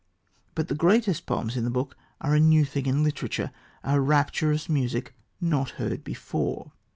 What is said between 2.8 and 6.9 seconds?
in literature, a "rapturous music" not heard before.